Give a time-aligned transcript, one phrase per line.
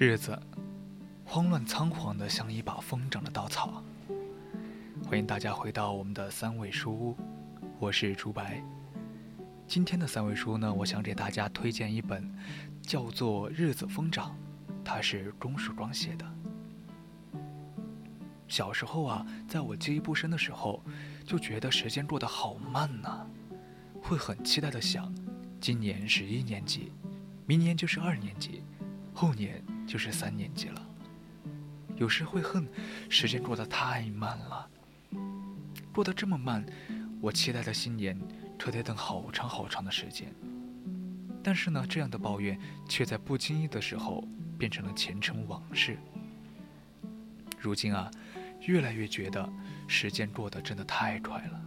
[0.00, 0.40] 日子
[1.26, 3.84] 慌乱仓皇的像一把疯长的稻草。
[5.04, 7.16] 欢迎大家回到我们的三味书屋，
[7.78, 8.64] 我是朱白。
[9.66, 12.34] 今天的三味书呢，我想给大家推荐一本，
[12.80, 14.30] 叫做《日子疯长》，
[14.82, 16.24] 它是钟树庄写的。
[18.48, 20.82] 小时候啊，在我记忆不深的时候，
[21.26, 23.26] 就觉得时间过得好慢呐，
[24.00, 25.14] 会很期待的想，
[25.60, 26.90] 今年是一年级，
[27.44, 28.62] 明年就是二年级，
[29.12, 29.62] 后年。
[29.90, 30.86] 就是三年级了，
[31.96, 32.64] 有时会恨
[33.08, 34.70] 时间过得太慢了，
[35.92, 36.64] 过得这么慢，
[37.20, 38.16] 我期待的新年
[38.56, 40.32] 可得等好长好长的时间。
[41.42, 42.56] 但是呢，这样的抱怨
[42.88, 44.22] 却在不经意的时候
[44.56, 45.98] 变成了前尘往事。
[47.58, 48.08] 如今啊，
[48.60, 49.52] 越来越觉得
[49.88, 51.60] 时间过得真的太快了，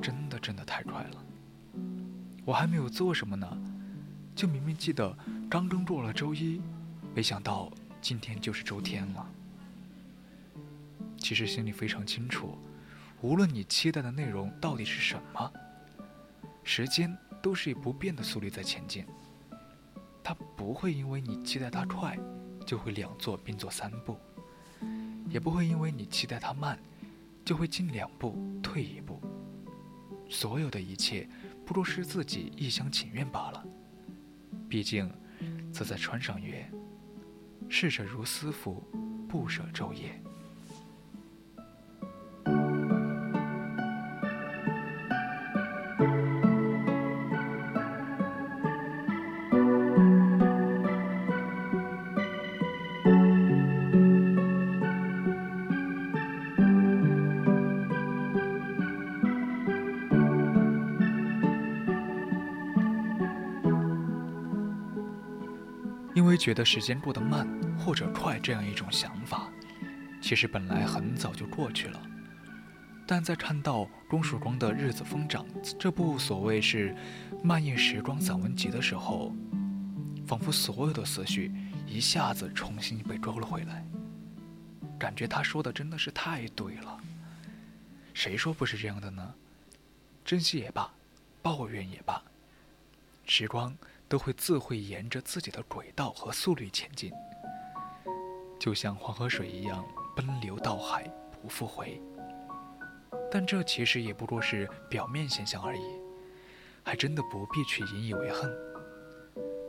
[0.00, 1.24] 真的真的太快了。
[2.44, 3.58] 我还没有做什么呢，
[4.36, 5.18] 就明明记得
[5.50, 6.62] 刚刚过了周一。
[7.14, 9.26] 没想到今天就是周天了。
[11.18, 12.56] 其实心里非常清楚，
[13.20, 15.52] 无论你期待的内容到底是什么，
[16.64, 19.04] 时间都是以不变的速率在前进。
[20.22, 22.18] 它不会因为你期待它快，
[22.64, 24.14] 就会两做并做三步；
[25.28, 26.78] 也不会因为你期待它慢，
[27.44, 29.20] 就会进两步退一步。
[30.28, 31.28] 所有的一切，
[31.66, 33.64] 不过是自己一厢情愿罢了。
[34.68, 35.10] 毕竟，
[35.72, 36.70] 则在穿上约。
[37.72, 38.84] 逝者如斯夫，
[39.28, 40.19] 不舍昼夜。
[66.20, 67.48] 因为觉得时间过得慢
[67.78, 69.48] 或者快这样一种想法，
[70.20, 71.98] 其实本来很早就过去了。
[73.06, 75.46] 但在看到钟曙光的《日子疯长》
[75.78, 76.94] 这部所谓是
[77.42, 79.34] 漫夜时光散文集的时候，
[80.26, 81.50] 仿佛所有的思绪
[81.86, 83.82] 一下子重新被勾了回来。
[84.98, 87.00] 感觉他说的真的是太对了。
[88.12, 89.34] 谁说不是这样的呢？
[90.22, 90.92] 珍惜也罢，
[91.40, 92.22] 抱怨也罢，
[93.24, 93.74] 时光。
[94.10, 97.12] 都会自会沿着自己的轨道和速率前进，
[98.58, 101.04] 就像黄河水一样奔流到海
[101.40, 102.02] 不复回。
[103.30, 106.00] 但这其实也不过是表面现象而已，
[106.82, 108.52] 还真的不必去引以为恨。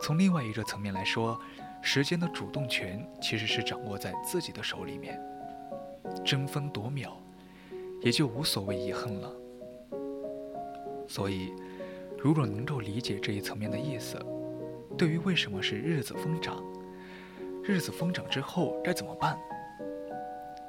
[0.01, 1.39] 从另外一个层面来说，
[1.83, 5.21] 时间的主动权其实是掌握在自己的手里面，
[6.25, 7.15] 争分夺秒，
[8.01, 9.31] 也就无所谓遗恨了。
[11.07, 11.53] 所以。
[12.23, 14.23] 如果能够理解这一层面的意思，
[14.95, 16.63] 对于为什么是日子疯长，
[17.63, 19.35] 日子疯长之后该怎么办，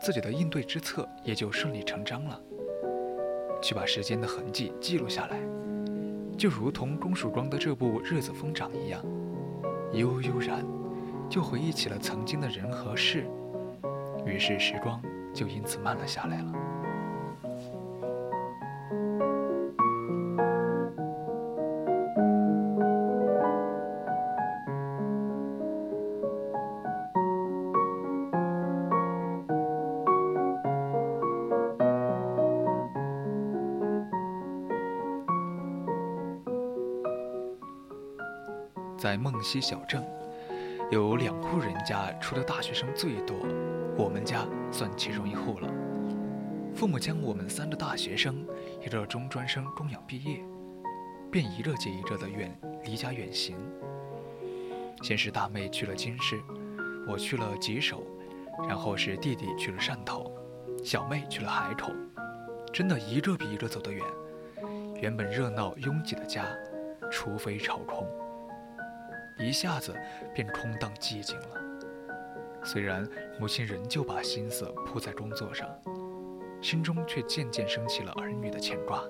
[0.01, 2.41] 自己的应对之策也就顺理成章了。
[3.61, 5.39] 去把时间的痕迹记录下来，
[6.39, 9.05] 就如同钟曙光的这部《日子疯长》一样，
[9.93, 10.65] 悠悠然
[11.29, 13.27] 就回忆起了曾经的人和事，
[14.25, 15.03] 于是时光
[15.35, 16.72] 就因此慢了下来了。
[39.03, 40.01] 在梦溪小镇，
[40.93, 43.37] 有两户人家出的大学生最多，
[43.99, 45.69] 我们家算其中一户了。
[46.73, 48.47] 父母将我们三个大学生，
[48.81, 50.41] 一个中专生供养毕业，
[51.33, 53.57] 便一个接一个的远离家远行。
[55.03, 56.41] 先是大妹去了京师，
[57.09, 58.07] 我去了吉首，
[58.69, 60.33] 然后是弟弟去了汕头，
[60.85, 61.91] 小妹去了海口，
[62.73, 64.01] 真的一个比一个走得远。
[65.01, 66.45] 原本热闹拥挤的家，
[67.11, 68.07] 除非朝空。
[69.39, 69.95] 一下子
[70.35, 71.61] 便空荡寂静了。
[72.65, 73.07] 虽然
[73.41, 75.69] 母亲仍旧把心思扑在工作上，
[76.61, 79.03] 心中却渐渐升起了儿女的牵挂。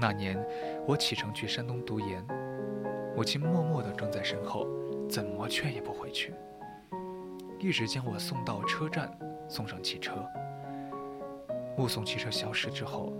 [0.00, 0.38] 那年，
[0.86, 2.24] 我启程去山东读研，
[3.16, 4.68] 母亲默默地跟在身后，
[5.08, 6.32] 怎么劝也不回去，
[7.58, 9.10] 一直将我送到车站，
[9.48, 10.14] 送上汽车。
[11.76, 13.12] 目送汽车消失之后，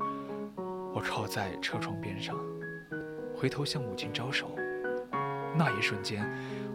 [0.94, 2.37] 我靠在车窗边上，
[3.37, 4.49] 回头向母亲招手。
[5.56, 6.29] 那一瞬间，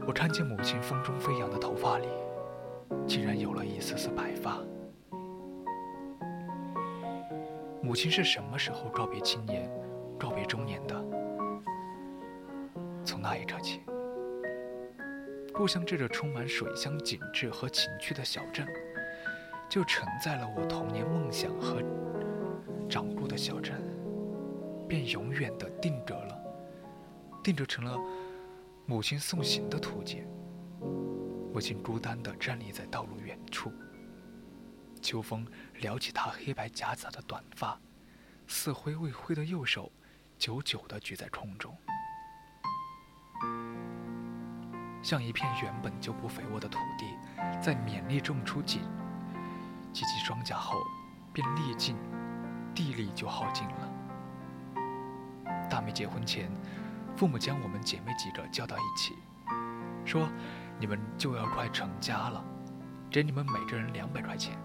[0.06, 2.08] 我看见母亲风中飞扬的头发里，
[3.08, 4.60] 竟然有了一丝丝白发。
[7.81, 9.70] 母亲是什么时候告别青年？
[10.20, 10.96] 告别中年的，
[13.04, 13.81] 从那一刻起，
[15.54, 18.66] 故乡这个充满水乡景致和情趣的小镇，
[19.68, 21.81] 就承载了我童年梦想和
[22.88, 23.76] 长过的小镇，
[24.88, 26.40] 便永远的定格了，
[27.44, 27.98] 定格成了
[28.85, 30.27] 母亲送行的途径。
[31.53, 33.71] 母亲孤单地站立在道路远处，
[35.01, 35.47] 秋风
[35.80, 37.80] 撩起她黑白夹杂的短发，
[38.47, 39.91] 似挥未挥的右手。
[40.38, 41.74] 久久地举在空中，
[45.01, 47.06] 像一片原本就不肥沃的土地，
[47.62, 48.81] 在勉力种出几
[49.94, 50.75] 几级庄稼后，
[51.31, 51.95] 便力尽，
[52.75, 53.89] 地力就耗尽了。
[55.69, 56.51] 大妹结婚前，
[57.15, 59.15] 父母将我们姐妹几个叫到一起，
[60.04, 60.27] 说
[60.80, 62.44] ：“你们就要快成家了，
[63.10, 64.57] 给你们每个人两百块钱，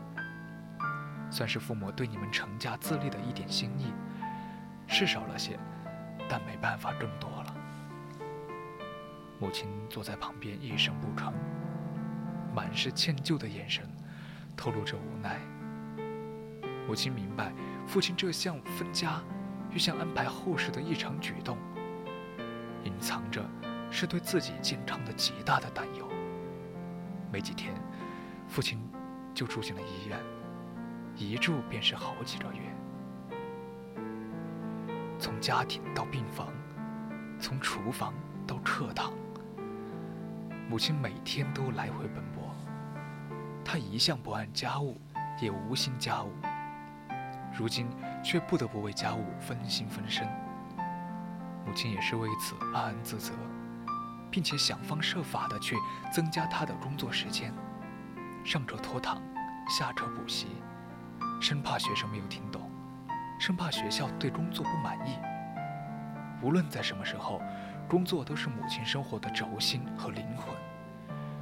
[1.30, 3.92] 算是父母对你们成家自立的一点心意。”
[4.90, 5.58] 是少了些，
[6.30, 7.54] 但没办法，更多了。
[9.38, 11.30] 母亲坐在旁边一声不吭，
[12.54, 13.86] 满是歉疚的眼神，
[14.56, 15.38] 透露着无奈。
[16.86, 17.52] 母亲明白，
[17.86, 19.20] 父亲这项分家，
[19.70, 21.58] 又像安排后事的一场举动，
[22.84, 23.44] 隐藏着
[23.90, 26.08] 是对自己健康的极大的担忧。
[27.30, 27.74] 没几天，
[28.48, 28.78] 父亲
[29.34, 30.18] 就住进了医院，
[31.16, 32.60] 一住便是好几个月。
[35.18, 36.48] 从家庭到病房，
[37.40, 38.14] 从厨房
[38.46, 39.12] 到课堂，
[40.70, 42.54] 母亲每天都来回奔波。
[43.64, 44.96] 她一向不按家务，
[45.40, 46.30] 也无心家务，
[47.52, 47.86] 如今
[48.24, 50.26] 却不得不为家务分心分身。
[51.68, 53.34] 母亲也是为此暗暗自责，
[54.30, 55.76] 并且想方设法的去
[56.10, 57.52] 增加她的工作时间，
[58.42, 59.20] 上课拖堂，
[59.68, 60.46] 下课补习，
[61.42, 62.70] 生怕学生没有听懂。
[63.38, 65.18] 生怕学校对工作不满意。
[66.42, 67.42] 无论在什么时候，
[67.86, 70.56] 工作都是母亲生活的轴心和灵魂，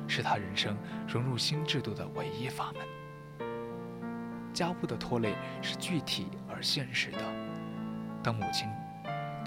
[0.09, 0.77] 是她人生
[1.07, 3.47] 融入新制度的唯一法门。
[4.53, 7.21] 家务的拖累是具体而现实的。
[8.25, 8.69] 当母亲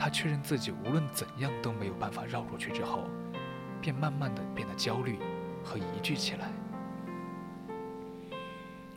[0.01, 3.04] 他确认自己无论怎样都没有办法绕过去之后，
[3.81, 5.19] 便慢慢的变得焦虑
[5.62, 6.50] 和疑惧起来。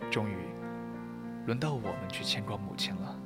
[0.08, 0.36] 终于，
[1.44, 3.18] 轮到我们去牵挂母亲了。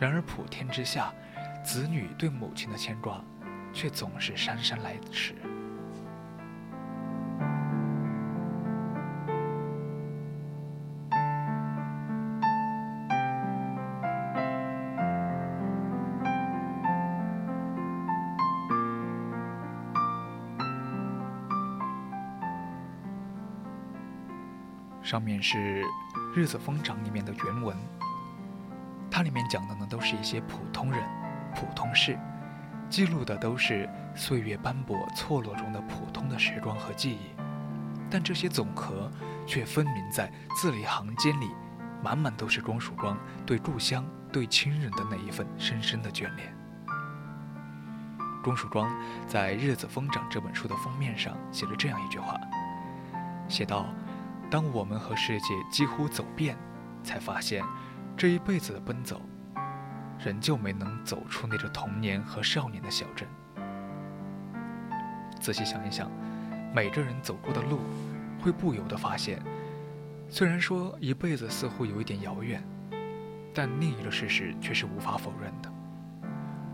[0.00, 1.14] 然而普天之下，
[1.62, 3.24] 子女对母亲的牵挂，
[3.72, 5.32] 却总是姗姗来迟。
[25.04, 25.84] 上面是
[26.34, 27.76] 《日子疯长》里面的原文。
[29.10, 31.00] 它里面讲的呢，都是一些普通人、
[31.54, 32.18] 普通事，
[32.88, 37.18] 记录的都是岁月斑驳、错落中的普通的时光和记忆，
[38.10, 39.10] 但这些总和
[39.46, 41.50] 却分明在字里行间里，
[42.02, 46.56] 满满都是钟曙光对故乡、对亲人的那一份深深的眷恋。
[48.42, 48.90] 钟曙光
[49.26, 52.40] 在《日子疯长》这本书的封面上写了这样一句话，
[53.48, 53.86] 写道
[54.54, 56.56] ：“当我们和世界几乎走遍，
[57.02, 57.64] 才发现。”
[58.16, 59.20] 这一辈子的奔走，
[60.24, 63.26] 仍旧没能走出那个童年和少年的小镇。
[65.40, 66.08] 仔细想一想，
[66.72, 67.80] 每个人走过的路，
[68.40, 69.42] 会不由得发现，
[70.28, 72.62] 虽然说一辈子似乎有一点遥远，
[73.52, 75.72] 但另一个事实却是无法否认的：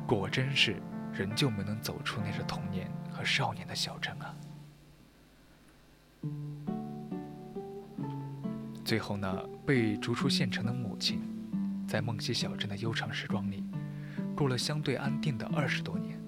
[0.06, 0.76] 果真是
[1.14, 4.36] 仍旧没能走出那个童年和少年的小镇啊！
[8.90, 11.20] 最后呢，被逐出县城的母亲，
[11.86, 13.62] 在梦溪小镇的悠长时光里，
[14.34, 16.18] 过了相对安定的二十多年。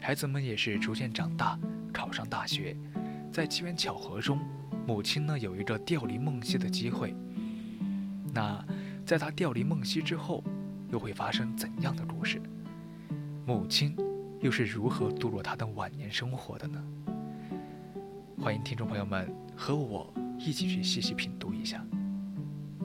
[0.00, 1.56] 孩子们也是逐渐长大，
[1.92, 2.76] 考上大学，
[3.32, 4.40] 在机缘巧合中，
[4.84, 7.14] 母亲呢有一个调离梦溪的机会。
[8.34, 8.60] 那
[9.04, 10.42] 在他调离梦溪之后，
[10.90, 12.42] 又会发生怎样的故事？
[13.46, 13.94] 母亲
[14.40, 16.84] 又是如何度过他的晚年生活的呢？
[18.42, 20.12] 欢迎听众朋友们和我。
[20.38, 21.84] 一起去细细品读一下。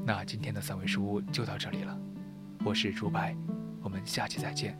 [0.06, 1.98] 那今天的三味书屋就到这里了，
[2.64, 3.36] 我是朱白，
[3.82, 4.78] 我们下期再见。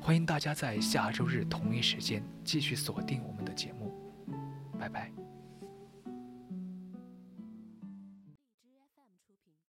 [0.00, 3.33] 欢迎大家在下周日同一时间继续锁定我，